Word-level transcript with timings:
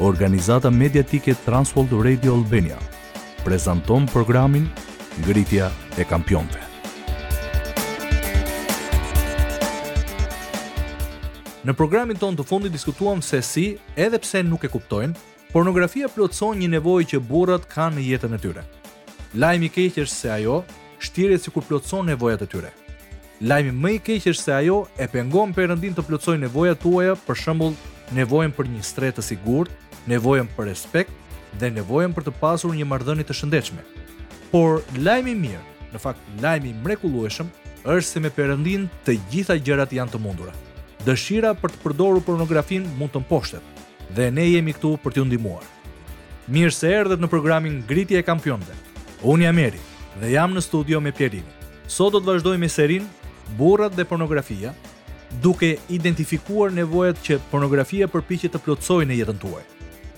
organizata 0.00 0.70
mediatike 0.70 1.34
Transworld 1.44 1.92
Radio 2.04 2.32
Albania, 2.34 2.76
prezanton 3.44 4.06
programin 4.06 4.66
Ngritja 5.20 5.70
e 5.96 6.04
Kampionve. 6.08 6.60
Në 11.68 11.74
programin 11.76 12.16
tonë 12.16 12.38
të 12.40 12.46
fundit 12.48 12.72
diskutuam 12.72 13.20
se 13.20 13.42
si, 13.44 13.66
edhe 13.94 14.16
pse 14.24 14.40
nuk 14.42 14.64
e 14.64 14.70
kuptojnë, 14.72 15.12
pornografia 15.52 16.08
plotëson 16.08 16.56
një 16.62 16.70
nevojë 16.78 17.10
që 17.12 17.20
burrat 17.28 17.68
kanë 17.68 17.98
në 17.98 18.06
jetën 18.08 18.38
e 18.38 18.40
tyre. 18.40 18.64
Lajmi 19.36 19.68
i 19.68 19.74
keq 19.74 20.00
është 20.06 20.16
se 20.16 20.32
ajo 20.32 20.62
si 21.00 21.28
sikur 21.38 21.62
plotëson 21.68 22.06
nevojat 22.08 22.42
e 22.42 22.46
tyre. 22.48 22.72
Lajmi 23.40 23.76
më 23.76 23.92
i 23.92 23.98
keq 24.00 24.32
është 24.32 24.44
se 24.48 24.52
ajo 24.62 24.80
e 24.96 25.06
pengon 25.12 25.52
përëndin 25.52 25.92
të 25.94 26.02
plotësoj 26.08 26.38
nevojat 26.46 26.80
tuaja, 26.80 27.12
për 27.26 27.36
shembull, 27.36 27.74
nevojën 28.16 28.56
për 28.56 28.66
një 28.66 28.82
stretë 28.82 29.20
të 29.20 29.28
sigurt, 29.28 29.70
nevojën 30.10 30.48
për 30.56 30.68
respekt 30.70 31.36
dhe 31.60 31.70
nevojën 31.76 32.12
për 32.14 32.26
të 32.26 32.34
pasur 32.42 32.74
një 32.76 32.86
marrëdhënie 32.90 33.24
të 33.26 33.36
shëndetshme. 33.40 33.82
Por 34.50 34.80
lajmi 35.06 35.34
i 35.36 35.40
mirë, 35.44 35.62
në 35.94 36.02
fakt 36.02 36.30
lajmi 36.42 36.72
i 36.72 36.76
mrekullueshëm 36.84 37.50
është 37.90 38.10
se 38.10 38.22
me 38.22 38.32
perëndin 38.34 38.86
të 39.06 39.16
gjitha 39.32 39.56
gjërat 39.66 39.94
janë 39.98 40.14
të 40.14 40.20
mundura. 40.24 40.54
Dëshira 41.06 41.52
për 41.58 41.72
të 41.72 41.80
përdorur 41.84 42.24
pornografin 42.26 42.86
mund 42.98 43.14
të 43.14 43.22
mposhtet 43.24 43.80
dhe 44.16 44.28
ne 44.34 44.44
jemi 44.50 44.74
këtu 44.76 44.96
për 45.04 45.14
t'ju 45.16 45.24
ndihmuar. 45.30 45.62
Mirë 46.50 46.74
se 46.74 46.90
erdhët 46.90 47.22
në 47.22 47.30
programin 47.30 47.80
Gritja 47.88 48.18
e 48.20 48.26
Kampionëve. 48.26 48.74
Unë 49.22 49.46
jam 49.46 49.58
Eri 49.62 49.80
dhe 50.20 50.30
jam 50.34 50.54
në 50.54 50.62
studio 50.66 51.00
me 51.00 51.12
Pierin. 51.14 51.46
Sot 51.90 52.12
do 52.14 52.20
të 52.22 52.30
vazhdojmë 52.34 52.68
serin 52.70 53.06
Burrat 53.58 53.96
dhe 53.96 54.04
pornografia 54.06 54.74
duke 55.42 55.76
identifikuar 55.96 56.70
nevojat 56.74 57.18
që 57.26 57.38
pornografia 57.50 58.06
përpiqet 58.10 58.52
të 58.54 58.60
plotësojë 58.66 59.08
në 59.08 59.18
jetën 59.22 59.40
tuaj. 59.42 59.64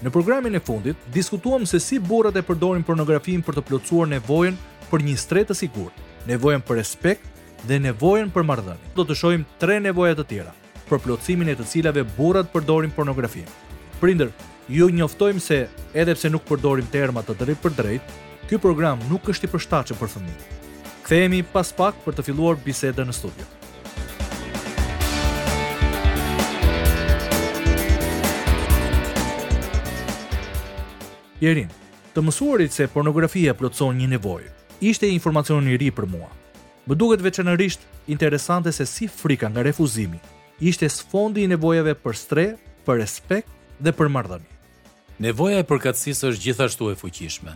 Në 0.02 0.10
programin 0.10 0.56
e 0.58 0.58
fundit, 0.58 0.96
diskutuam 1.14 1.62
se 1.68 1.78
si 1.78 2.00
burrat 2.02 2.34
e 2.34 2.42
përdorin 2.42 2.82
pornografin 2.82 3.38
për 3.46 3.54
të 3.54 3.62
plotësuar 3.68 4.08
nevojën 4.10 4.56
për 4.90 5.04
një 5.06 5.12
stres 5.22 5.46
të 5.46 5.54
sigurt, 5.60 6.00
nevojën 6.26 6.64
për 6.66 6.76
respekt 6.80 7.28
dhe 7.68 7.78
nevojën 7.84 8.32
për 8.34 8.48
marrëdhënie. 8.48 8.90
Do 8.96 9.04
të 9.06 9.14
shohim 9.20 9.44
tre 9.62 9.76
nevoja 9.84 10.16
të 10.18 10.26
tjera 10.32 10.56
për 10.88 11.02
plotësimin 11.06 11.52
e 11.52 11.54
të 11.56 11.68
cilave 11.70 12.02
burrat 12.16 12.50
përdorin 12.52 12.90
pornografin. 12.96 13.46
Prindër, 14.02 14.34
ju 14.66 14.90
njoftojmë 14.90 15.40
se 15.46 15.60
edhe 15.94 16.18
pse 16.18 16.32
nuk 16.34 16.48
përdorim 16.50 16.90
terma 16.90 17.22
të 17.22 17.38
drejt 17.44 17.62
për 17.62 17.78
drejt, 17.78 18.10
ky 18.50 18.58
program 18.58 19.06
nuk 19.06 19.30
është 19.30 19.46
i 19.46 19.54
përshtatshëm 19.54 20.02
për 20.02 20.12
fëmijët. 20.16 20.44
Kthehemi 21.06 21.44
pas 21.54 21.70
pak 21.72 22.02
për 22.04 22.18
të 22.18 22.26
filluar 22.26 22.58
bisedën 22.66 23.06
në 23.06 23.14
studio. 23.20 23.46
Jerin, 31.42 31.66
të 32.14 32.22
mësuarit 32.22 32.70
se 32.70 32.84
pornografia 32.86 33.50
plotëson 33.58 33.96
një 33.98 34.06
nevojë, 34.12 34.50
ishte 34.86 35.08
informacion 35.10 35.66
i 35.66 35.74
ri 35.80 35.88
për 35.90 36.04
mua. 36.06 36.28
Më 36.86 36.94
duket 36.98 37.22
veçanërisht 37.24 37.82
interesante 38.10 38.70
se 38.70 38.86
si 38.86 39.08
frika 39.10 39.50
nga 39.50 39.64
refuzimi 39.66 40.20
ishte 40.62 40.86
sfondi 40.90 41.42
i 41.42 41.48
nevojave 41.50 41.96
për 41.98 42.18
stre, 42.20 42.44
për 42.86 43.00
respekt 43.00 43.50
dhe 43.82 43.90
për 43.98 44.10
marrëdhënie. 44.14 44.58
Nevoja 45.26 45.58
e 45.58 45.66
përkatësisë 45.66 46.30
është 46.30 46.42
gjithashtu 46.44 46.90
e 46.92 46.98
fuqishme. 47.02 47.54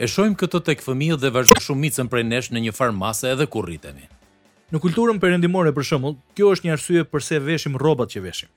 E 0.00 0.08
shojmë 0.08 0.38
këtë 0.40 0.60
tek 0.70 0.84
fëmijët 0.86 1.20
dhe 1.26 1.32
vazhdo 1.36 1.58
shumicën 1.66 2.08
prej 2.08 2.22
nesh 2.30 2.48
në 2.56 2.62
një 2.66 2.72
farmase 2.80 3.28
edhe 3.34 3.44
kur 3.52 3.68
rritemi. 3.68 4.08
Në 4.72 4.80
kulturën 4.80 5.20
përëndimore 5.20 5.74
për 5.76 5.90
shëmull, 5.90 6.16
kjo 6.32 6.54
është 6.56 6.68
një 6.70 6.74
arsye 6.78 7.04
përse 7.12 7.42
veshim 7.50 7.76
robat 7.84 8.16
që 8.16 8.24
veshim. 8.30 8.48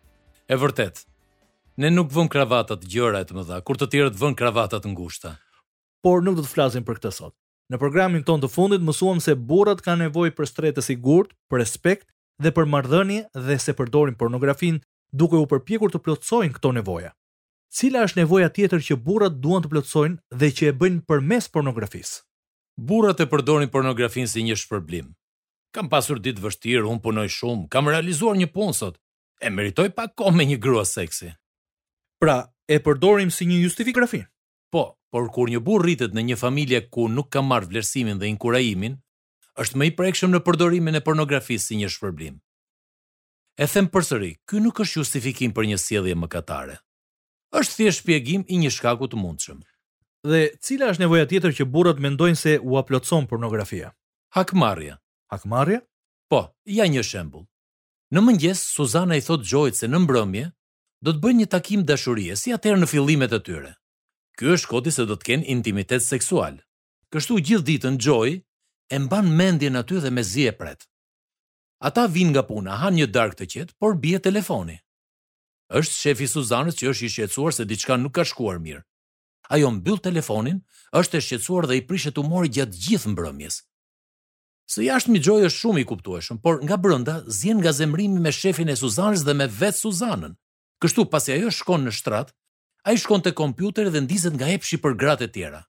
E 0.47 0.55
vërtet, 0.61 1.03
Ne 1.75 1.89
nuk 1.91 2.07
vëm 2.15 2.29
kravatat 2.31 2.85
gjëra 2.87 3.25
të 3.27 3.35
mëdha, 3.35 3.57
kur 3.67 3.75
të 3.75 3.89
tjerët 3.91 4.15
vën 4.15 4.35
kravatat 4.39 4.85
ngushta. 4.87 5.33
Por 5.99 6.21
nuk 6.23 6.37
do 6.37 6.43
të 6.45 6.51
flasim 6.53 6.85
për 6.87 7.01
këtë 7.01 7.11
sot. 7.11 7.33
Në 7.67 7.79
programin 7.81 8.23
ton 8.23 8.39
të 8.39 8.47
fundit 8.53 8.85
mësuam 8.85 9.19
se 9.19 9.35
burrat 9.35 9.81
kanë 9.83 10.05
nevojë 10.05 10.35
për 10.37 10.47
stres 10.47 10.75
të 10.77 10.85
sigurt, 10.87 11.35
për 11.51 11.59
respekt 11.59 12.07
dhe 12.39 12.53
për 12.55 12.69
marrëdhënie 12.71 13.25
dhe 13.47 13.57
se 13.59 13.75
përdorin 13.75 14.15
pornografin 14.15 14.79
duke 15.11 15.35
u 15.41 15.49
përpjekur 15.51 15.91
të 15.91 15.99
plotësojnë 16.07 16.55
këto 16.55 16.71
nevoja. 16.79 17.11
Cila 17.75 18.05
është 18.07 18.21
nevoja 18.23 18.47
tjetër 18.55 18.79
që 18.87 18.99
burrat 19.09 19.35
duan 19.43 19.65
të 19.65 19.73
plotësojnë 19.75 20.39
dhe 20.39 20.53
që 20.55 20.71
e 20.71 20.75
bëjnë 20.79 21.03
përmes 21.11 21.49
pornografisë? 21.51 22.21
Burrat 22.79 23.19
e 23.19 23.27
përdorin 23.33 23.71
pornografin 23.73 24.31
si 24.31 24.45
një 24.47 24.55
shpërblim. 24.63 25.11
Kam 25.75 25.91
pasur 25.91 26.23
ditë 26.23 26.39
vështirë, 26.45 26.87
un 26.87 27.01
punoj 27.03 27.27
shumë, 27.35 27.67
kam 27.67 27.91
realizuar 27.91 28.39
një 28.39 28.47
punë 28.55 28.75
sot, 28.79 28.95
e 29.43 29.51
meritoj 29.51 29.89
pak 29.99 30.15
kohë 30.15 30.37
me 30.39 30.47
një 30.53 30.61
grua 30.63 30.85
seksi. 30.87 31.35
Pra, 32.19 32.37
e 32.71 32.77
përdorim 32.85 33.31
si 33.33 33.45
një 33.47 33.57
justifikrafi. 33.65 34.21
Po, 34.71 34.83
por 35.11 35.27
kur 35.33 35.49
një 35.51 35.59
burr 35.63 35.83
rritet 35.85 36.15
në 36.15 36.23
një 36.29 36.37
familje 36.39 36.81
ku 36.91 37.09
nuk 37.11 37.29
ka 37.35 37.41
marr 37.43 37.67
vlerësimin 37.69 38.19
dhe 38.21 38.29
inkurajimin, 38.31 38.95
është 39.61 39.79
më 39.79 39.89
i 39.89 39.93
prekshëm 39.99 40.33
në 40.33 40.41
përdorimin 40.47 40.99
e 40.99 41.03
pornografisë 41.03 41.65
si 41.69 41.77
një 41.81 41.89
shpërblim. 41.95 42.37
E 43.63 43.67
them 43.71 43.87
përsëri, 43.93 44.33
ky 44.47 44.59
nuk 44.63 44.81
është 44.83 44.99
justifikim 44.99 45.53
për 45.55 45.69
një 45.71 45.77
sjellje 45.79 46.15
mëkatare. 46.19 46.79
Është 47.55 47.77
thjesht 47.79 48.03
shpjegim 48.03 48.43
i 48.51 48.57
një 48.63 48.71
shkaku 48.75 49.07
të 49.07 49.19
mundshëm. 49.21 49.61
Dhe 50.25 50.41
cila 50.65 50.89
është 50.91 51.03
nevoja 51.05 51.27
tjetër 51.29 51.53
që 51.59 51.67
burrat 51.71 51.99
mendojnë 52.01 52.39
se 52.39 52.55
u 52.59 52.75
plotson 52.83 53.27
pornografia? 53.29 53.91
Hakmarrja. 54.35 54.97
Hakmarrja? 55.31 55.79
Po, 56.31 56.41
ja 56.67 56.87
një 56.87 57.03
shembull. 57.05 57.45
Në 58.11 58.23
mëngjes 58.27 58.63
Suzana 58.75 59.15
i 59.15 59.21
thot 59.23 59.45
Joyce 59.47 59.83
se 59.83 59.87
në 59.87 60.01
mbrëmje 60.03 60.49
do 61.05 61.13
të 61.13 61.21
bëjnë 61.21 61.39
një 61.43 61.47
takim 61.53 61.83
dashurie 61.85 62.33
si 62.41 62.53
atëherë 62.55 62.81
në 62.81 62.87
fillimet 62.89 63.33
e 63.37 63.41
tyre. 63.45 63.71
Ky 64.39 64.47
është 64.57 64.69
koti 64.71 64.91
se 64.95 65.03
do 65.07 65.13
të 65.19 65.27
kenë 65.29 65.45
intimitet 65.53 66.01
seksual. 66.03 66.55
Kështu 67.13 67.37
gjithë 67.47 67.67
ditën 67.69 67.99
Joy 68.01 68.39
e 68.89 68.97
mban 69.05 69.29
mendjen 69.37 69.77
aty 69.81 69.99
dhe 70.01 70.09
mezi 70.17 70.47
e 70.49 70.53
pret. 70.57 70.87
Ata 71.89 72.07
vinë 72.09 72.33
nga 72.33 72.43
puna, 72.49 72.79
han 72.81 72.97
një 72.97 73.09
dark 73.13 73.37
të 73.37 73.45
qetë, 73.53 73.75
por 73.77 73.93
bie 74.01 74.17
telefoni. 74.19 74.79
Është 75.77 75.95
shefi 76.01 76.27
Suzanës 76.29 76.77
që 76.79 76.89
është 76.91 77.05
i 77.05 77.11
shqetësuar 77.13 77.53
se 77.53 77.65
diçka 77.69 77.97
nuk 78.01 78.15
ka 78.17 78.25
shkuar 78.29 78.57
mirë. 78.65 78.81
Ajo 79.53 79.69
mbyll 79.77 80.01
telefonin, 80.01 80.63
është 80.97 81.19
e 81.19 81.23
shqetësuar 81.27 81.67
dhe 81.69 81.77
i 81.77 81.83
prishet 81.89 82.17
humori 82.17 82.49
gjatë 82.57 82.81
gjithë 82.87 83.13
mbrëmjes. 83.13 83.59
Së 84.73 84.87
jashtë 84.89 85.13
mi 85.13 85.21
gjojë 85.25 85.49
është 85.51 85.61
shumë 85.61 85.83
i 85.83 85.87
kuptueshëm, 85.91 86.41
por 86.41 86.63
nga 86.65 86.79
brenda 86.81 87.19
zjen 87.39 87.59
nga 87.61 87.75
zemërimi 87.77 88.23
me 88.25 88.33
shefin 88.41 88.71
e 88.73 88.79
Suzanës 88.81 89.21
dhe 89.27 89.35
me 89.37 89.45
vetë 89.61 89.81
Suzanën. 89.85 90.33
Kështu 90.85 91.03
pasi 91.09 91.33
ajo 91.33 91.49
shkon 91.49 91.81
në 91.87 91.91
shtrat, 91.97 92.27
ai 92.85 92.93
shkon 93.01 93.21
te 93.25 93.31
kompjuteri 93.33 93.89
dhe 93.89 94.03
ndizet 94.05 94.35
nga 94.37 94.49
epshi 94.55 94.77
për 94.81 94.93
gratë 95.01 95.25
e 95.27 95.31
tjera. 95.33 95.61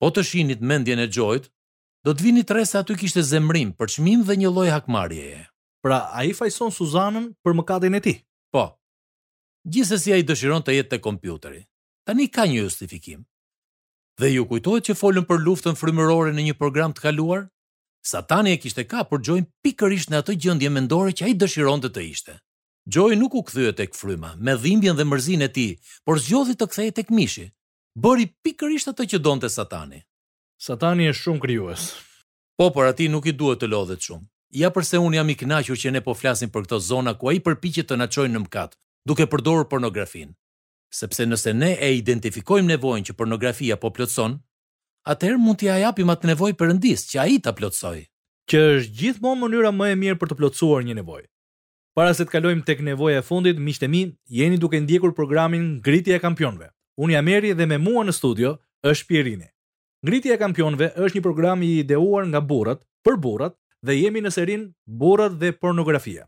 Po 0.00 0.10
të 0.12 0.24
shihnit 0.28 0.64
mendjen 0.68 1.00
e 1.00 1.06
Joyt, 1.16 1.46
do 2.04 2.12
të 2.12 2.24
vini 2.26 2.42
tre 2.50 2.66
se 2.68 2.76
aty 2.82 2.96
kishte 3.00 3.22
zemrim 3.24 3.70
për 3.78 3.94
çmim 3.94 4.26
dhe 4.28 4.36
një 4.42 4.50
lloj 4.52 4.66
hakmarrjeje. 4.74 5.38
Pra, 5.82 6.02
ai 6.20 6.34
fajson 6.36 6.74
Suzanën 6.76 7.30
për 7.42 7.56
mëkatin 7.62 7.96
e 7.96 8.02
tij. 8.04 8.18
Po. 8.52 8.64
Gjithsesi 9.72 10.12
ai 10.12 10.26
dëshiron 10.28 10.66
të 10.66 10.76
jetë 10.76 10.92
te 10.92 11.00
kompjuteri. 11.08 11.62
Tani 12.04 12.28
ka 12.28 12.44
një 12.44 12.60
justifikim. 12.66 13.24
Dhe 14.20 14.34
ju 14.34 14.44
kujtohet 14.52 14.90
që 14.90 14.98
folën 15.00 15.24
për 15.32 15.44
luftën 15.48 15.80
frymërore 15.80 16.36
në 16.36 16.44
një 16.50 16.58
program 16.60 16.92
të 16.92 17.06
kaluar? 17.08 17.48
Satani 18.12 18.52
e 18.52 18.60
kishte 18.66 18.84
kapur 18.92 19.24
Joyn 19.24 19.48
pikërisht 19.64 20.12
në 20.12 20.20
atë 20.20 20.36
gjendje 20.44 20.76
mendore 20.76 21.16
që 21.16 21.30
ai 21.30 21.38
dëshironte 21.40 21.88
të, 21.88 21.96
të 22.02 22.08
ishte. 22.12 22.40
Gjoj 22.86 23.14
nuk 23.16 23.34
u 23.34 23.42
kthye 23.46 23.70
tek 23.78 23.94
fryma 23.94 24.34
me 24.42 24.56
dhimbjen 24.58 24.96
dhe 24.98 25.06
mërzinë 25.06 25.46
e 25.46 25.50
tij, 25.54 25.72
por 26.04 26.18
zgjodhi 26.18 26.56
të 26.58 26.66
kthehej 26.66 26.92
tek 26.98 27.08
mishi. 27.14 27.46
Bëri 27.94 28.26
pikërisht 28.42 28.90
atë 28.90 29.06
që 29.12 29.18
donte 29.22 29.46
Satani. 29.52 30.02
Satani 30.58 31.06
është 31.12 31.20
shumë 31.22 31.42
krijues. 31.44 31.84
Po, 32.58 32.70
por 32.74 32.88
atij 32.90 33.06
nuk 33.12 33.26
i 33.30 33.34
duhet 33.38 33.62
të 33.62 33.70
lodhet 33.70 34.02
shumë. 34.02 34.26
Ja 34.58 34.72
përse 34.74 34.98
un 34.98 35.14
jam 35.14 35.30
i 35.30 35.36
kënaqur 35.38 35.78
që 35.78 35.92
ne 35.94 36.02
po 36.02 36.14
flasim 36.18 36.50
për 36.50 36.66
këtë 36.66 36.78
zonë 36.88 37.14
ku 37.20 37.30
ai 37.30 37.38
përpiqet 37.46 37.86
të 37.88 37.98
na 38.02 38.08
çojë 38.10 38.32
në 38.34 38.42
mëkat, 38.48 38.74
duke 39.06 39.28
përdorur 39.30 39.68
pornografin. 39.70 40.32
Sepse 40.92 41.22
nëse 41.28 41.54
ne 41.54 41.70
e 41.78 41.92
identifikojmë 42.00 42.72
nevojën 42.74 43.06
që 43.08 43.14
pornografia 43.16 43.78
po 43.78 43.92
plotson, 43.94 44.34
atëherë 45.08 45.38
mund 45.40 45.62
t'i 45.62 45.70
japim 45.84 46.10
atë 46.10 46.34
nevojë 46.34 46.58
perëndis 46.58 47.06
që 47.12 47.22
ai 47.24 47.38
ta 47.38 47.54
plotësoj. 47.54 48.00
Që 48.50 48.58
është 48.74 48.96
gjithmonë 48.98 49.40
mënyra 49.44 49.70
më 49.70 49.92
e 49.94 50.00
mirë 50.02 50.20
për 50.20 50.32
të 50.34 50.38
plotësuar 50.40 50.84
një 50.88 50.98
nevojë. 51.00 51.28
Para 51.92 52.14
se 52.16 52.24
të 52.24 52.32
kalojmë 52.32 52.64
tek 52.64 52.80
nevoja 52.80 53.18
e 53.20 53.24
fundit, 53.26 53.58
miqtë 53.60 53.84
e 53.84 53.88
mi, 53.94 54.00
jeni 54.32 54.56
duke 54.60 54.78
ndjekur 54.80 55.12
programin 55.12 55.74
Ngritja 55.82 56.16
e 56.16 56.22
Kampionëve. 56.22 56.70
Unë 56.96 57.18
jam 57.18 57.28
Eri 57.28 57.50
dhe 57.58 57.66
me 57.68 57.76
mua 57.78 58.04
në 58.08 58.14
studio 58.16 58.54
është 58.88 59.08
Pierini. 59.10 59.50
Ngritja 60.04 60.38
e 60.38 60.40
Kampionëve 60.40 60.88
është 60.96 61.18
një 61.20 61.24
program 61.26 61.60
i 61.66 61.74
ideuar 61.82 62.24
nga 62.32 62.40
burrat 62.40 62.80
për 63.04 63.18
burrat 63.26 63.58
dhe 63.84 63.98
jemi 63.98 64.22
në 64.24 64.32
serin 64.32 64.62
Burrat 64.88 65.36
dhe 65.42 65.52
Pornografia. 65.52 66.24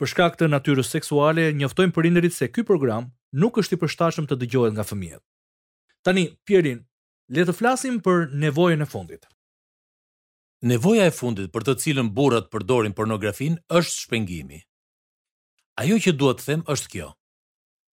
Për 0.00 0.08
shkak 0.14 0.40
të 0.40 0.48
natyrës 0.48 0.88
seksuale, 0.96 1.50
njoftojmë 1.60 1.92
prindërit 1.94 2.32
se 2.34 2.48
ky 2.48 2.64
program 2.64 3.10
nuk 3.36 3.60
është 3.60 3.76
i 3.76 3.82
përshtatshëm 3.84 4.30
të 4.30 4.40
dëgjohet 4.40 4.72
nga 4.74 4.88
fëmijët. 4.88 5.20
Tani, 6.04 6.24
Pierin, 6.48 6.80
le 7.28 7.44
të 7.44 7.52
flasim 7.60 8.00
për 8.00 8.30
nevojën 8.40 8.80
e 8.80 8.88
fundit. 8.94 9.26
Nevoja 10.64 11.04
e 11.04 11.12
fundit 11.12 11.52
për 11.52 11.68
të 11.68 11.76
cilën 11.84 12.08
burrat 12.16 12.48
përdorin 12.52 12.96
pornografinë 12.96 13.60
është 13.68 14.00
shpengimi. 14.04 14.64
Ajo 15.74 15.96
që 15.98 16.12
duhet 16.14 16.38
të 16.38 16.44
them 16.46 16.60
është 16.70 16.90
kjo. 16.92 17.06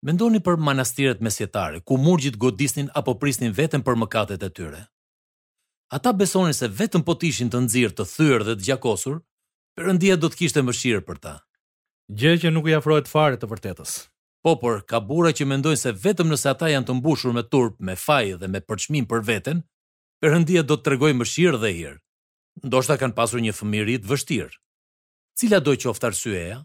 Mendoni 0.06 0.40
për 0.42 0.56
manastiret 0.62 1.20
mesjetare, 1.26 1.80
ku 1.86 1.98
murgjit 2.02 2.38
godisnin 2.42 2.88
apo 2.98 3.14
prisnin 3.22 3.54
vetëm 3.54 3.84
për 3.86 3.98
mëkatet 4.02 4.44
e 4.44 4.50
tyre. 4.50 4.80
Ata 5.94 6.14
besonin 6.18 6.56
se 6.58 6.68
vetëm 6.74 7.06
po 7.06 7.14
tishin 7.22 7.50
të 7.54 7.62
nxirr 7.68 7.94
të 7.96 8.06
thyer 8.14 8.44
dhe 8.48 8.56
të 8.60 8.68
gjakosur, 8.70 9.20
Perëndia 9.78 10.16
do 10.18 10.26
të 10.26 10.40
kishte 10.40 10.62
mëshirë 10.66 11.04
për 11.06 11.18
ta. 11.22 11.34
Gjë 12.18 12.32
që 12.42 12.50
nuk 12.50 12.66
i 12.66 12.74
afrohet 12.74 13.06
fare 13.12 13.38
të 13.38 13.46
vërtetës. 13.52 13.92
Po 14.42 14.56
por, 14.58 14.80
ka 14.90 14.98
burra 15.06 15.30
që 15.38 15.46
mendojnë 15.46 15.78
se 15.78 15.92
vetëm 15.94 16.32
nëse 16.34 16.50
ata 16.50 16.72
janë 16.72 16.88
të 16.88 16.96
mbushur 16.98 17.36
me 17.38 17.44
turp, 17.46 17.76
me 17.90 17.94
faj 17.94 18.32
dhe 18.42 18.50
me 18.50 18.62
përçmim 18.66 19.06
për 19.12 19.22
veten, 19.30 19.60
Perëndia 20.22 20.64
do 20.66 20.80
të 20.80 20.88
tregojë 20.88 21.18
mëshirë 21.20 21.62
dhe 21.62 21.72
hir. 21.78 21.94
Ndoshta 22.66 22.98
kanë 22.98 23.14
pasur 23.20 23.38
një 23.46 23.54
fëmijëri 23.60 24.00
të 24.02 24.10
vështirë. 24.16 24.58
Cila 25.38 25.62
do 25.62 25.78
të 25.78 25.86
qoftë 25.86 26.10
arsyeja, 26.10 26.58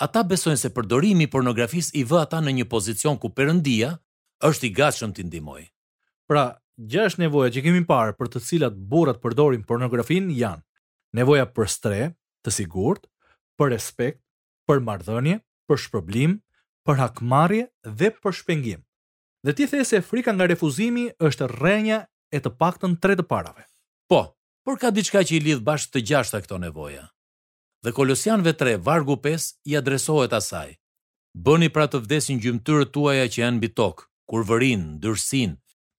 ata 0.00 0.22
besojnë 0.24 0.58
se 0.60 0.70
përdorimi 0.72 1.26
pornografis 1.30 1.90
i 2.00 2.06
vë 2.08 2.22
ata 2.24 2.38
në 2.40 2.52
një 2.60 2.64
pozicion 2.72 3.18
ku 3.20 3.28
përëndia 3.36 3.90
është 4.48 4.68
i 4.70 4.74
gatshëm 4.78 5.10
të 5.12 5.26
ndimoj. 5.28 5.62
Pra, 6.30 6.44
gjash 6.88 7.18
nevoja 7.20 7.50
që 7.52 7.64
kemi 7.66 7.82
parë 7.88 8.14
për 8.16 8.30
të 8.32 8.40
cilat 8.46 8.78
burat 8.90 9.20
përdorin 9.20 9.66
pornografin 9.68 10.30
janë 10.32 10.64
nevoja 11.20 11.44
për 11.52 11.68
stre, 11.68 11.98
të 12.46 12.54
sigurt, 12.56 13.04
për 13.60 13.74
respekt, 13.74 14.22
për 14.64 14.80
mardhënje, 14.86 15.36
për 15.68 15.82
shpërblim, 15.84 16.38
për 16.86 17.00
hakmarje 17.02 17.66
dhe 18.00 18.08
për 18.24 18.38
shpengim. 18.40 18.80
Dhe 19.44 19.52
ti 19.56 19.66
the 19.68 19.84
se 19.84 20.00
frika 20.00 20.32
nga 20.32 20.46
refuzimi 20.48 21.10
është 21.18 21.48
rrenja 21.60 22.00
e 22.36 22.40
të 22.40 22.50
paktën 22.60 22.96
tre 23.00 23.16
të 23.20 23.24
parave. 23.28 23.66
Po, 24.08 24.30
por 24.64 24.78
ka 24.80 24.90
diçka 24.96 25.20
që 25.26 25.34
i 25.36 25.40
lidh 25.48 25.64
bashkë 25.66 25.92
të 25.98 26.04
gjashta 26.08 26.40
këto 26.44 26.56
nevoja 26.60 27.04
dhe 27.82 27.92
Kolosianve 27.92 28.52
3, 28.54 28.76
vargu 28.76 29.16
5, 29.16 29.54
i 29.64 29.76
adresohet 29.76 30.32
asaj. 30.36 30.74
Bëni 31.46 31.70
pra 31.72 31.86
të 31.88 32.00
vdesin 32.04 32.40
gjymëtyrë 32.42 32.88
tuaja 32.92 33.28
që 33.30 33.40
janë 33.44 33.60
bitok, 33.64 34.02
kurvërin, 34.28 34.82
dërsin, 35.00 35.52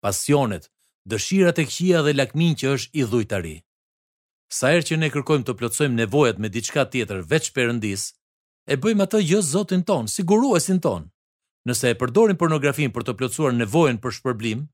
pasionet, 0.03 0.65
dëshirat 1.09 1.61
e 1.61 1.65
këshia 1.69 2.01
dhe 2.05 2.13
lakmin 2.17 2.53
që 2.59 2.73
është 2.75 2.95
i 3.01 3.05
dhujtari. 3.13 3.55
Sa 4.57 4.73
erë 4.75 4.85
që 4.89 4.99
ne 4.99 5.09
kërkojmë 5.13 5.47
të 5.47 5.55
plotësojmë 5.59 5.97
nevojat 6.01 6.37
me 6.43 6.51
diçka 6.53 6.83
tjetër 6.91 7.23
veç 7.31 7.49
Perëndis, 7.55 8.03
e 8.73 8.77
bëjmë 8.83 9.05
atë 9.07 9.23
gjësë 9.29 9.51
Zotin 9.55 9.85
ton, 9.87 10.11
siguruesin 10.17 10.81
ton. 10.83 11.07
Nëse 11.67 11.89
e 11.93 11.97
përdorim 12.01 12.37
pornografin 12.41 12.91
për 12.93 13.07
të 13.07 13.15
plotësuar 13.19 13.55
nevojën 13.57 14.01
për 14.03 14.15
shpërblim, 14.19 14.65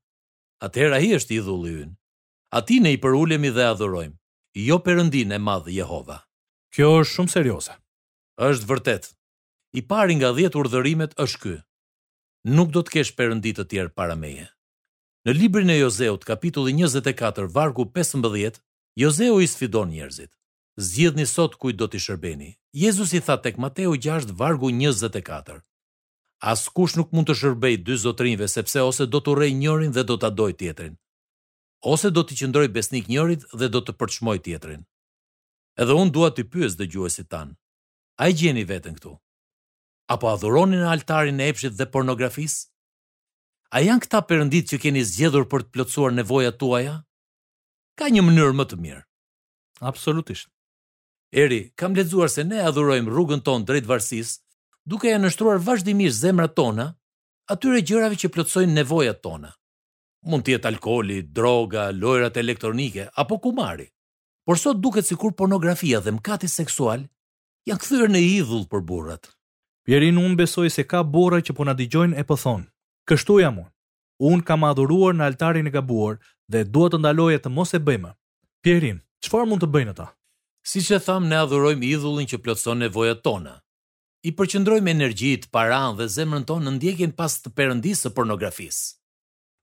atëherë 0.66 0.98
ai 0.98 1.12
është 1.18 1.38
idhulli 1.38 1.74
ynë. 1.86 1.94
Ati 2.58 2.82
ne 2.82 2.96
i 2.96 2.98
përulemi 3.04 3.54
dhe 3.54 3.68
adhurojmë, 3.70 4.16
jo 4.68 4.82
Perëndin 4.86 5.36
e 5.36 5.38
madh 5.38 5.70
Jehova. 5.76 6.18
Kjo 6.74 6.88
është 7.02 7.12
shumë 7.14 7.32
serioze. 7.32 7.74
Është 8.48 8.66
vërtet. 8.68 9.04
I 9.80 9.82
pari 9.92 10.16
nga 10.18 10.30
10 10.38 10.56
urdhërimet 10.60 11.14
është 11.24 11.40
ky. 11.44 11.54
Nuk 12.56 12.70
do 12.74 12.82
të 12.84 12.94
kesh 12.98 13.12
perëndi 13.18 13.54
të 13.56 13.64
tjerë 13.70 13.92
para 13.98 14.14
meje. 14.16 14.44
Në 15.26 15.34
librin 15.36 15.70
e 15.72 15.78
Jozeut, 15.78 16.24
kapitulli 16.24 16.74
24, 16.76 17.48
vargu 17.56 17.88
15, 17.98 18.60
Jozeu 19.02 19.40
i 19.40 19.46
sfidon 19.50 19.88
njerëzit. 19.92 20.30
Zgjidhni 20.78 21.26
sot 21.26 21.56
kujt 21.58 21.76
do 21.80 21.88
t'i 21.90 21.98
shërbeni. 22.04 22.52
Jezus 22.78 23.10
i 23.12 23.20
tha 23.26 23.34
tek 23.42 23.56
Mateu 23.58 23.96
6, 23.96 24.30
vargu 24.38 24.70
24. 24.70 25.58
As 26.52 26.68
kush 26.70 26.94
nuk 26.96 27.10
mund 27.12 27.26
të 27.26 27.34
shërbej 27.40 27.80
dy 27.86 27.96
zotrinjve, 27.98 28.46
sepse 28.52 28.84
ose 28.86 29.08
do 29.10 29.18
të 29.20 29.32
urej 29.34 29.56
njërin 29.62 29.96
dhe 29.96 30.04
do 30.06 30.16
t'a 30.22 30.30
doj 30.38 30.52
tjetrin. 30.60 30.94
Ose 31.92 32.12
do 32.14 32.22
t'i 32.24 32.38
qëndroj 32.38 32.68
besnik 32.76 33.08
njërit 33.10 33.48
dhe 33.58 33.68
do 33.74 33.80
të 33.82 33.96
përçmoj 34.00 34.38
tjetrin. 34.44 34.86
Edhe 35.78 35.94
unë 36.02 36.10
duat 36.14 36.34
të 36.36 36.44
pyes 36.52 36.74
dhe 36.78 36.86
gjuesit 36.90 37.28
tanë, 37.30 37.52
a 38.22 38.26
i 38.28 38.34
gjeni 38.40 38.64
vetën 38.66 38.96
këtu? 38.96 39.12
Apo 40.10 40.30
a 40.32 40.64
në 40.72 40.78
altarin 40.90 41.38
e 41.40 41.46
epshit 41.52 41.76
dhe 41.78 41.86
pornografis? 41.94 42.56
A 43.70 43.80
janë 43.84 44.02
këta 44.04 44.20
përëndit 44.28 44.70
që 44.72 44.78
keni 44.84 45.04
zjedhur 45.06 45.46
për 45.52 45.62
të 45.66 45.70
plëtsuar 45.76 46.12
nevoja 46.16 46.50
tuaja? 46.62 46.96
Ka 47.98 48.08
një 48.10 48.22
mënyrë 48.26 48.56
më 48.58 48.64
të 48.70 48.78
mirë. 48.86 49.04
Absolutisht. 49.90 50.48
Eri, 51.42 51.60
kam 51.78 51.94
ledzuar 51.94 52.30
se 52.32 52.42
ne 52.48 52.58
a 52.64 52.72
dhurojmë 52.74 53.12
rrugën 53.12 53.42
tonë 53.46 53.68
drejt 53.68 53.86
varsis, 53.90 54.34
duke 54.88 55.06
e 55.14 55.18
nështruar 55.22 55.62
vazhdimisht 55.68 56.18
zemra 56.24 56.48
tona, 56.58 56.88
atyre 57.54 57.84
gjërave 57.86 58.18
që 58.18 58.32
plëtsojnë 58.34 58.74
nevoja 58.80 59.14
tona. 59.26 59.52
Mund 60.26 60.48
tjetë 60.48 60.72
alkoli, 60.72 61.20
droga, 61.22 61.92
lojrat 61.94 62.40
elektronike, 62.42 63.06
apo 63.14 63.38
kumari. 63.46 63.86
Por 64.48 64.56
sot 64.56 64.78
duket 64.84 65.04
sikur 65.08 65.32
pornografia 65.40 65.98
dhe 66.00 66.12
mëkati 66.16 66.48
seksual 66.48 67.02
janë 67.68 67.80
kthyer 67.82 68.08
në 68.12 68.20
idhull 68.38 68.62
për 68.70 68.80
burrat. 68.88 69.26
Pierin 69.84 70.16
un 70.22 70.38
besoi 70.40 70.70
se 70.72 70.86
ka 70.88 71.02
burra 71.04 71.42
që 71.44 71.52
po 71.56 71.66
na 71.68 71.74
dëgjojnë 71.76 72.16
e 72.16 72.24
po 72.30 72.38
thon. 72.40 72.62
Kështu 73.12 73.36
jam 73.42 73.58
un. 73.60 73.66
Un 74.30 74.40
kam 74.48 74.64
adhuruar 74.64 75.12
në 75.18 75.26
altarin 75.26 75.68
e 75.68 75.74
gabuar 75.74 76.16
dhe 76.48 76.62
dua 76.64 76.88
të 76.94 77.02
ndaloje 77.02 77.42
të 77.44 77.52
mos 77.58 77.74
e 77.76 77.82
bëj 77.90 77.98
më. 78.06 78.14
Pierin, 78.64 79.02
çfarë 79.24 79.48
mund 79.52 79.62
të 79.66 79.72
bëjnë 79.74 79.92
ata? 79.98 80.08
Siç 80.72 80.88
e 80.96 81.02
tham, 81.10 81.28
ne 81.28 81.42
adhurojmë 81.44 81.90
idhullin 81.92 82.30
që 82.32 82.40
plotson 82.44 82.80
nevojat 82.80 83.20
tona. 83.28 83.58
I 84.28 84.32
përqendrojmë 84.38 84.94
energjitë, 84.96 85.52
paranë 85.52 86.00
dhe 86.00 86.08
zemrën 86.16 86.48
tonë 86.48 86.70
në 86.70 86.74
ndjekjen 86.78 87.12
pas 87.20 87.36
të 87.44 87.52
perëndisë 87.52 88.06
së 88.08 88.16
pornografisë. 88.16 88.96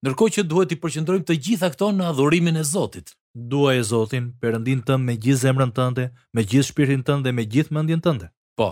Ndërkohë 0.06 0.36
që 0.40 0.50
duhet 0.52 0.78
i 0.78 0.81
përqendrojmë 0.86 1.26
të 1.31 1.40
gjitha 1.46 1.74
këto 1.74 1.90
në 1.98 2.12
adhurimin 2.14 2.62
e 2.62 2.68
Zotit, 2.76 3.16
dua 3.36 3.74
e 3.76 3.82
Zotin, 3.84 4.30
përëndin 4.40 4.80
tëm 4.88 5.04
me 5.04 5.16
gjithë 5.20 5.42
zemrën 5.44 5.72
tënde, 5.76 6.06
me 6.38 6.42
gjithë 6.48 6.70
shpirtin 6.70 7.02
tënde 7.04 7.26
dhe 7.28 7.34
me 7.36 7.44
gjithë 7.52 7.74
mendjen 7.76 8.02
tënde. 8.02 8.30
Po, 8.56 8.68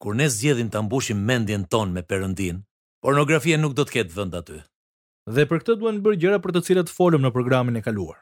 kur 0.00 0.14
ne 0.18 0.26
zjedhin 0.28 0.68
të 0.68 0.80
ambushim 0.82 1.22
mendjen 1.26 1.64
tonë 1.72 1.94
me 1.96 2.02
përëndin, 2.04 2.58
pornografia 3.00 3.56
nuk 3.56 3.72
do 3.76 3.86
të 3.88 3.94
ketë 3.96 4.14
vënda 4.18 4.42
aty. 4.44 4.60
Dhe 5.32 5.46
për 5.48 5.62
këtë 5.64 5.78
duen 5.80 6.02
bërë 6.04 6.20
gjëra 6.20 6.40
për 6.44 6.52
të 6.56 6.62
cilat 6.68 6.92
folëm 6.92 7.24
në 7.24 7.32
programin 7.32 7.80
e 7.80 7.84
kaluar. 7.86 8.20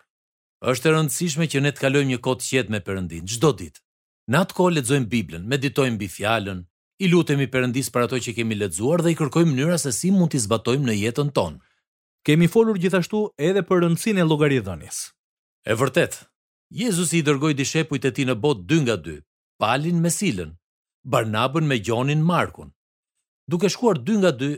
Êshtë 0.71 0.91
e 0.93 0.97
rëndësishme 0.97 1.49
që 1.51 1.63
ne 1.67 1.73
të 1.75 1.83
kalojmë 1.83 2.11
një 2.15 2.21
kotë 2.27 2.49
qetë 2.53 2.71
me 2.73 2.81
përëndin, 2.87 3.27
gjdo 3.27 3.51
ditë. 3.61 3.83
Në 4.31 4.41
atë 4.47 4.57
kohë 4.59 4.75
ledzojmë 4.79 5.09
Biblën, 5.11 5.47
meditojmë 5.51 5.99
bifjallën, 6.05 6.61
i 7.03 7.09
lutemi 7.09 7.49
përëndis 7.51 7.89
për 7.91 8.07
ato 8.07 8.21
që 8.21 8.37
kemi 8.37 8.59
ledzuar 8.61 9.03
dhe 9.03 9.15
i 9.15 9.17
kërkojmë 9.19 9.55
mënyra 9.57 9.79
se 9.81 9.91
si 9.97 10.13
mund 10.15 10.31
t'i 10.35 10.39
zbatojmë 10.45 10.85
në 10.87 10.99
jetën 11.01 11.33
tonë. 11.35 11.57
Kemi 12.29 12.51
folur 12.53 12.77
gjithashtu 12.79 13.25
edhe 13.43 13.65
për 13.65 13.87
rëndësin 13.87 14.21
e 14.21 14.27
logarithënisë. 14.29 15.09
E 15.69 15.75
vërtet, 15.77 16.15
Jezus 16.73 17.11
i 17.13 17.21
dërgoj 17.27 17.55
dishepujt 17.59 18.07
e 18.09 18.13
ti 18.15 18.25
në 18.25 18.37
botë 18.41 18.65
dy 18.71 18.77
nga 18.85 18.95
dy, 19.05 19.17
palin 19.61 19.99
me 20.01 20.11
silën, 20.15 20.53
barnabën 21.05 21.67
me 21.69 21.77
gjonin 21.85 22.23
markun. 22.25 22.71
Duke 23.51 23.69
shkuar 23.69 23.99
dy 24.01 24.15
nga 24.23 24.31
dy, 24.31 24.51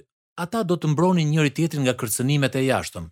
ata 0.45 0.61
do 0.69 0.77
të 0.79 0.91
mbroni 0.93 1.25
njëri 1.33 1.53
tjetrin 1.57 1.83
nga 1.87 1.95
kërcenimet 1.99 2.55
e 2.61 2.67
jashtëm, 2.69 3.07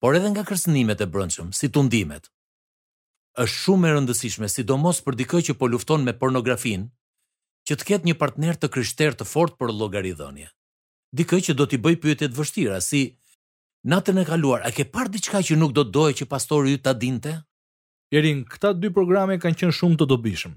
por 0.00 0.16
edhe 0.16 0.30
nga 0.32 0.44
kërcenimet 0.48 1.04
e 1.04 1.10
brëndshëm, 1.14 1.52
si 1.60 1.68
tundimet. 1.68 2.30
është 3.42 3.58
shumë 3.64 3.88
e 3.88 3.94
rëndësishme, 3.96 4.48
sidomos 4.54 5.00
për 5.02 5.14
dikë 5.18 5.38
që 5.46 5.52
po 5.58 5.66
lufton 5.66 6.04
me 6.06 6.12
pornografin, 6.18 6.82
që 7.66 7.74
të 7.76 7.84
ketë 7.88 8.06
një 8.06 8.14
partner 8.20 8.54
të 8.56 8.68
kryshter 8.70 9.12
të 9.18 9.24
fort 9.26 9.56
për 9.58 9.72
logarithonje. 9.74 10.48
Dikë 11.18 11.38
që 11.46 11.52
do 11.58 11.66
t'i 11.66 11.78
bëj 11.82 11.96
pëjtet 12.02 12.36
vështira, 12.40 12.78
si... 12.80 13.02
Natën 13.84 14.16
e 14.16 14.22
kaluar, 14.24 14.62
a 14.64 14.70
ke 14.72 14.86
parë 14.88 15.10
diçka 15.12 15.42
që 15.44 15.58
nuk 15.60 15.74
do 15.76 15.82
të 15.84 15.90
doje 15.92 16.14
që 16.20 16.26
pastori 16.30 16.70
ju 16.72 16.78
ta 16.80 16.94
dinte? 16.96 17.34
Erin, 18.16 18.38
këta 18.48 18.70
dy 18.80 18.88
programe 18.88 19.36
kanë 19.36 19.58
qenë 19.60 19.76
shumë 19.76 19.98
të 20.00 20.06
dobishëm. 20.08 20.54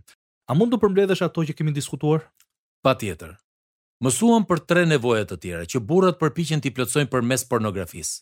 A 0.48 0.56
mund 0.56 0.72
të 0.72 0.80
përmbledhësh 0.80 1.24
ato 1.28 1.44
që 1.50 1.56
kemi 1.60 1.74
diskutuar? 1.76 2.24
Patjetër. 2.88 3.34
Mësuam 4.00 4.48
për 4.48 4.62
tre 4.70 4.86
nevoja 4.88 5.28
të 5.28 5.42
tjera 5.44 5.68
që 5.68 5.82
burrat 5.90 6.22
përpiqen 6.24 6.64
t'i 6.64 6.72
plotësojnë 6.78 7.12
përmes 7.12 7.44
pornografisë. 7.52 8.16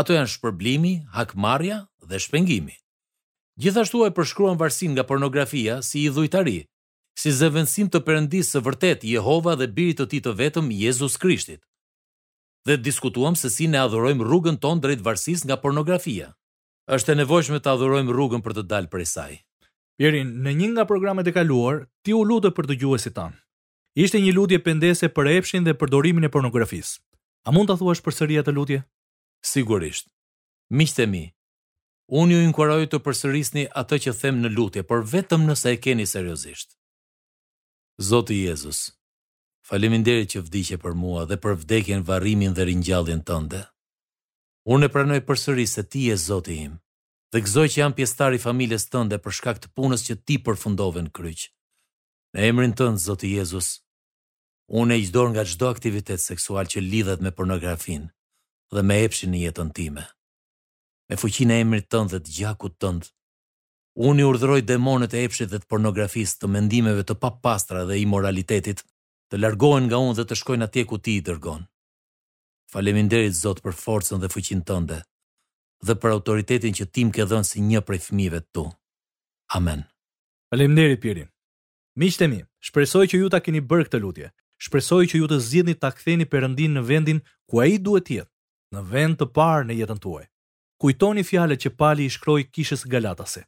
Ato 0.00 0.12
janë 0.18 0.34
shpërblimi, 0.36 0.92
hakmarrja 1.16 1.80
dhe 2.10 2.20
shpengimi. 2.20 2.76
Gjithashtu 3.56 4.04
e 4.04 4.12
përshkruan 4.16 4.60
varsin 4.60 4.92
nga 4.92 5.08
pornografia 5.08 5.80
si 5.80 6.04
i 6.04 6.12
dhujtari, 6.12 6.58
si 7.16 7.32
zëvendësim 7.32 7.88
të 7.88 8.04
Perëndisë 8.04 8.56
së 8.58 8.64
vërtet, 8.68 9.08
Jehova 9.08 9.56
dhe 9.56 9.72
birit 9.76 10.02
të 10.02 10.10
tij 10.12 10.24
të 10.26 10.34
vetëm 10.40 10.68
Jezus 10.82 11.16
Krishti 11.22 11.56
dhe 12.66 12.76
diskutuam 12.80 13.34
se 13.36 13.48
si 13.54 13.66
ne 13.68 13.78
adhurojm 13.78 14.22
rrugën 14.24 14.56
tonë 14.58 14.80
drejt 14.82 15.02
varësis 15.04 15.44
nga 15.46 15.60
pornografia. 15.60 16.32
është 16.86 17.12
e 17.12 17.14
nevojshme 17.14 17.58
të 17.60 17.70
adhurojm 17.74 18.08
rrugën 18.12 18.42
për 18.44 18.52
të 18.56 18.62
dalë 18.72 18.88
prej 18.92 19.06
saj. 19.14 19.32
Pjerin, 19.96 20.28
në 20.44 20.50
një 20.58 20.68
nga 20.72 20.84
programet 20.84 21.26
e 21.26 21.32
kaluar, 21.32 21.76
ti 22.04 22.12
u 22.12 22.24
lutë 22.28 22.50
për 22.56 22.66
të 22.68 22.74
gjuhesi 22.80 23.10
tanë. 23.16 23.38
Ishte 24.04 24.18
një 24.20 24.34
lutje 24.36 24.58
pendese 24.66 25.08
për 25.08 25.30
epshin 25.38 25.64
dhe 25.64 25.72
përdorimin 25.80 26.26
e 26.28 26.28
pornografisë. 26.34 27.00
A 27.48 27.54
mund 27.56 27.70
të 27.70 27.78
thuash 27.80 28.02
për 28.04 28.14
sëria 28.18 28.42
të 28.44 28.52
lutje? 28.52 28.80
Sigurisht. 29.52 30.06
Miqtë 30.78 31.04
mi, 31.08 31.24
unë 32.20 32.34
ju 32.34 32.42
inkuaroj 32.50 32.86
të 32.92 32.98
përsërisni 33.04 33.64
atë 33.80 33.96
që 34.04 34.12
them 34.20 34.36
në 34.42 34.48
lutje, 34.56 34.82
por 34.88 35.00
vetëm 35.12 35.42
nëse 35.48 35.68
e 35.72 35.80
keni 35.84 36.04
seriosisht. 36.06 36.76
Zoti 38.10 38.42
Jezus, 38.44 38.90
Faleminderit 39.64 40.34
që 40.34 40.40
vdiqe 40.44 40.76
për 40.82 40.92
mua 41.00 41.22
dhe 41.28 41.38
për 41.40 41.54
vdekjen, 41.62 42.02
varrimin 42.04 42.52
dhe 42.56 42.66
ringjalljen 42.68 43.22
tënde. 43.30 43.62
Unë 44.74 44.88
e 44.88 44.92
pranoj 44.92 45.20
përsëri 45.28 45.64
se 45.70 45.84
ti 45.92 46.02
je 46.10 46.18
Zoti 46.20 46.58
im 46.66 46.74
dhe 47.34 47.40
gëzoj 47.42 47.64
që 47.72 47.78
jam 47.80 47.94
pjesëtar 47.96 48.36
i 48.36 48.38
familjes 48.42 48.84
tënde 48.92 49.16
për 49.24 49.34
shkak 49.38 49.56
të 49.62 49.70
punës 49.74 50.04
që 50.06 50.14
ti 50.26 50.36
përfundove 50.46 51.00
në 51.06 51.10
kryq. 51.16 51.46
Në 52.36 52.44
emrin 52.50 52.74
tënd, 52.78 53.00
Zoti 53.06 53.30
Jezus, 53.38 53.70
unë 54.80 54.94
e 55.00 55.06
çdor 55.08 55.32
nga 55.32 55.42
çdo 55.48 55.66
aktivitet 55.72 56.20
seksual 56.22 56.66
që 56.70 56.78
lidhet 56.92 57.24
me 57.24 57.32
pornografinë 57.38 58.06
dhe 58.74 58.82
me 58.86 59.00
epshin 59.06 59.32
në 59.34 59.40
jetën 59.46 59.70
time. 59.78 60.04
Me 61.08 61.16
fuqinë 61.22 61.56
e 61.56 61.62
emrit 61.64 61.88
tënd 61.92 62.08
dhe 62.14 62.20
të 62.22 62.36
gjakut 62.38 62.76
tënd, 62.82 63.02
unë 64.06 64.22
i 64.22 64.28
urdhëroj 64.30 64.60
demonët 64.68 65.16
e 65.18 65.24
epshit 65.26 65.48
dhe 65.50 65.58
të 65.60 65.70
pornografisë 65.74 66.38
të 66.38 66.52
mendimeve 66.56 67.02
të 67.08 67.16
papastra 67.24 67.82
dhe 67.88 67.98
imoralitetit 68.04 68.84
të 69.30 69.38
largohen 69.40 69.86
nga 69.88 69.98
unë 70.04 70.16
dhe 70.20 70.24
të 70.28 70.38
shkojnë 70.40 70.66
atje 70.68 70.84
ku 70.88 70.98
ti 71.04 71.14
i 71.18 71.24
dërgon. 71.26 71.62
Faleminderit 72.72 73.36
Zot 73.38 73.60
për 73.64 73.74
forcën 73.84 74.20
dhe 74.20 74.30
fuqinë 74.34 74.64
tënde 74.70 75.00
dhe 75.84 75.92
për 76.00 76.14
autoritetin 76.16 76.72
që 76.72 76.84
tim 76.94 77.10
ke 77.12 77.26
dhënë 77.28 77.44
si 77.48 77.60
një 77.60 77.80
prej 77.84 77.98
fëmijëve 78.06 78.38
tu. 78.56 78.62
Amen. 79.56 79.82
Faleminderit 80.48 81.02
Piri. 81.02 81.26
Miqtë 82.00 82.24
e 82.24 82.28
mi, 82.32 82.38
shpresoj 82.66 83.02
që 83.12 83.20
ju 83.20 83.28
ta 83.30 83.38
keni 83.44 83.60
bërë 83.60 83.86
këtë 83.90 84.00
lutje. 84.02 84.30
Shpresoj 84.64 85.02
që 85.12 85.20
ju 85.20 85.28
të 85.28 85.38
zgjidhni 85.44 85.74
ta 85.80 85.90
ktheni 85.92 86.24
Perëndin 86.30 86.72
në 86.78 86.82
vendin 86.88 87.20
ku 87.48 87.60
ai 87.60 87.76
duhet 87.84 88.06
të 88.08 88.16
jetë, 88.20 88.32
në 88.74 88.80
vend 88.94 89.18
të 89.20 89.26
parë 89.36 89.66
në 89.68 89.76
jetën 89.82 90.00
tuaj. 90.06 90.24
Kujtoni 90.80 91.24
fjalët 91.28 91.60
që 91.66 91.74
Pali 91.78 92.08
i 92.08 92.14
shkroi 92.16 92.46
kishës 92.54 92.86
Galatase. 92.92 93.44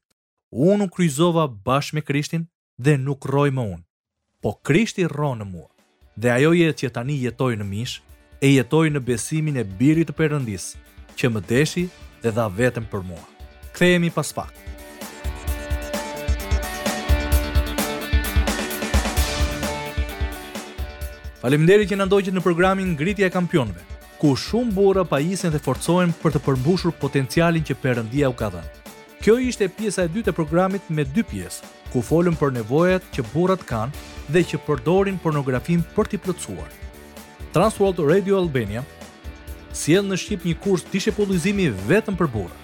Unë 0.52 0.86
u 0.90 0.92
kryzova 0.94 1.48
bashkë 1.48 1.96
me 1.96 2.04
Krishtin 2.08 2.44
dhe 2.84 2.98
nuk 3.06 3.24
rroj 3.32 3.48
më 3.56 3.64
unë 3.72 3.85
po 4.42 4.52
Krishti 4.62 5.06
rronë 5.08 5.44
në 5.44 5.48
mua. 5.48 5.68
Dhe 6.16 6.30
ajo 6.32 6.52
jetë 6.56 6.78
që 6.82 6.90
tani 6.96 7.16
jetoj 7.22 7.54
në 7.56 7.66
mish, 7.68 8.00
e 8.40 8.50
jetoj 8.54 8.86
në 8.92 9.00
besimin 9.04 9.56
e 9.60 9.64
birit 9.78 10.10
të 10.10 10.16
përëndis, 10.18 10.70
që 11.16 11.30
më 11.32 11.42
deshi 11.48 11.86
dhe 12.22 12.32
dha 12.36 12.46
vetëm 12.52 12.86
për 12.92 13.04
mua. 13.04 13.22
Kthejemi 13.72 14.10
pas 14.12 14.30
pak. 14.38 14.52
Faleminderit 21.40 21.88
që 21.92 21.96
na 22.00 22.08
ndoqët 22.08 22.32
në 22.36 22.42
programin 22.44 22.92
Ngritja 22.96 23.28
e 23.30 23.32
Kampionëve, 23.32 23.82
ku 24.20 24.32
shumë 24.40 24.72
burra 24.76 25.04
pajisen 25.04 25.52
dhe 25.52 25.60
forcohen 25.60 26.12
për 26.22 26.32
të 26.36 26.44
përmbushur 26.46 26.96
potencialin 27.00 27.64
që 27.64 27.76
Perëndia 27.84 28.32
u 28.32 28.36
ka 28.36 28.50
dhënë. 28.52 28.84
Kjo 29.20 29.38
ishte 29.44 29.68
pjesa 29.72 30.06
e 30.08 30.12
dytë 30.16 30.32
e 30.32 30.36
programit 30.38 30.88
me 30.92 31.04
dy 31.04 31.22
pjesë 31.24 31.75
ku 31.96 32.04
folën 32.04 32.36
për 32.36 32.50
nevojat 32.60 33.00
që 33.16 33.22
burrat 33.32 33.62
kanë 33.64 34.28
dhe 34.34 34.40
që 34.50 34.58
përdorin 34.66 35.14
pornografin 35.22 35.78
për 35.96 36.08
t'i 36.12 36.18
plotësuar. 36.20 36.68
Transworld 37.54 37.98
Radio 38.04 38.36
Albania 38.36 38.82
sjell 39.72 40.04
në 40.04 40.16
Shqip 40.20 40.44
një 40.44 40.56
kurs 40.60 40.84
dishepullizimi 40.92 41.70
vetëm 41.88 42.12
për 42.20 42.28
burra. 42.34 42.56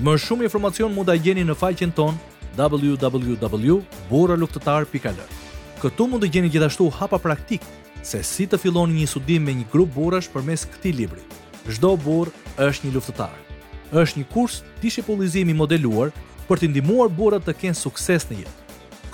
Më 0.00 0.12
shumë 0.24 0.46
informacion 0.48 0.94
mund 0.96 1.08
ta 1.10 1.14
gjeni 1.20 1.44
në 1.44 1.54
faqen 1.60 1.92
ton 1.98 2.14
www.burraluftetar.al. 2.56 5.20
Këtu 5.82 6.04
mund 6.08 6.22
të 6.24 6.28
gjeni 6.32 6.50
gjithashtu 6.54 6.86
hapa 6.96 7.18
praktik 7.20 7.62
se 8.04 8.20
si 8.24 8.44
të 8.48 8.56
filloni 8.62 8.92
një 9.02 9.08
studim 9.12 9.42
me 9.44 9.52
një 9.58 9.66
grup 9.74 9.90
burrash 9.98 10.28
përmes 10.32 10.62
këtij 10.72 10.92
libri. 11.02 11.22
Çdo 11.68 11.90
burr 12.00 12.28
është 12.56 12.84
një 12.88 12.92
luftëtar. 12.96 13.36
Është 13.92 14.18
një 14.22 14.26
kurs 14.32 14.54
dishepullizimi 14.80 15.52
modeluar 15.54 16.08
për 16.46 16.60
të 16.62 16.68
ndihmuar 16.70 17.10
burrat 17.10 17.44
të 17.46 17.54
kenë 17.62 17.78
sukses 17.78 18.26
në 18.28 18.40
jetë. 18.42 18.54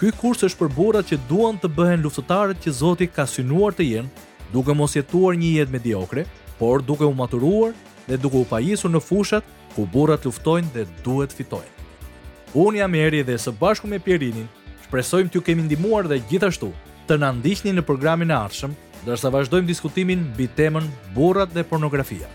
Ky 0.00 0.10
kurs 0.20 0.42
është 0.44 0.58
për 0.62 0.72
burrat 0.76 1.08
që 1.08 1.18
duan 1.30 1.58
të 1.62 1.70
bëhen 1.76 2.02
luftëtarët 2.04 2.60
që 2.64 2.72
Zoti 2.76 3.06
ka 3.14 3.24
synuar 3.30 3.72
të 3.74 3.86
jenë, 3.88 4.08
duke 4.52 4.74
mos 4.76 4.96
jetuar 4.98 5.36
një 5.38 5.52
jetë 5.60 5.72
mediokre, 5.76 6.26
por 6.58 6.82
duke 6.82 7.06
u 7.06 7.14
maturuar 7.16 7.72
dhe 8.08 8.18
duke 8.20 8.36
u 8.42 8.46
pajisur 8.50 8.90
në 8.92 9.00
fushat 9.06 9.46
ku 9.76 9.86
burrat 9.92 10.26
luftojnë 10.26 10.72
dhe 10.74 10.84
duhet 11.06 11.32
të 11.32 11.38
fitojnë. 11.38 11.70
Unë 12.52 12.82
jam 12.82 12.96
Eri 13.00 13.22
dhe 13.24 13.38
së 13.40 13.54
bashku 13.60 13.88
me 13.88 14.00
Pierinin, 14.02 14.50
shpresojmë 14.86 15.30
t'ju 15.32 15.44
kemi 15.46 15.64
ndihmuar 15.68 16.08
dhe 16.10 16.18
gjithashtu 16.30 16.72
të 17.08 17.16
na 17.22 17.30
ndiqni 17.38 17.72
në 17.78 17.86
programin 17.88 18.30
e 18.30 18.36
ardhshëm, 18.36 18.74
ndërsa 19.06 19.30
vazhdojmë 19.32 19.68
diskutimin 19.70 20.26
mbi 20.34 20.50
temën 20.58 20.88
burrat 21.16 21.54
dhe 21.54 21.64
pornografia. 21.64 22.26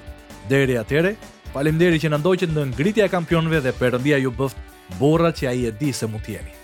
Deri 0.50 0.80
atyre, 0.82 1.14
faleminderit 1.54 2.02
që 2.02 2.12
na 2.14 2.20
ndoqët 2.22 2.56
në 2.56 2.66
ngritja 2.74 3.06
e 3.06 3.14
kampionëve 3.14 3.62
dhe 3.68 3.76
Perëndia 3.78 4.18
ju 4.24 4.34
bëft 4.36 4.58
borra 4.96 5.32
që 5.32 5.48
ai 5.48 5.66
e 5.68 5.72
di 5.76 5.92
se 5.94 6.06
mund 6.08 6.24
t'jeni. 6.24 6.57